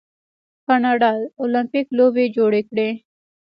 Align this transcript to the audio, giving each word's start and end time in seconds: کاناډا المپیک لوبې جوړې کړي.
کاناډا 0.65 1.09
المپیک 1.41 1.87
لوبې 1.97 2.25
جوړې 2.35 2.61
کړي. 2.69 2.89